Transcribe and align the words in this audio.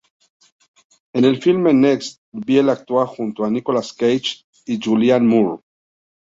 En 1.13 1.25
el 1.25 1.37
filme 1.43 1.73
"Next", 1.75 2.23
Biel 2.31 2.71
actúa 2.71 3.05
junto 3.05 3.45
a 3.45 3.51
Nicolas 3.51 3.93
Cage 3.93 4.47
y 4.65 4.81
Julianne 4.83 5.27
Moore. 5.27 5.61